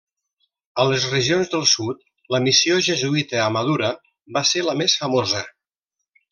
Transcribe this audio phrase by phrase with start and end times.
[0.83, 2.01] A les regions del sud
[2.37, 3.93] la missió jesuïta a Madura
[4.41, 5.47] va ser la més famosa.